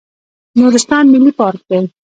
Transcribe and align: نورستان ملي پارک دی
نورستان 0.59 1.03
ملي 1.13 1.31
پارک 1.39 1.61
دی 1.69 1.79